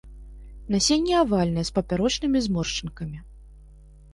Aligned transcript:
Насенне 0.75 1.13
авальнае, 1.23 1.65
з 1.69 1.73
папярочнымі 1.75 2.39
зморшчынкамі. 2.47 3.19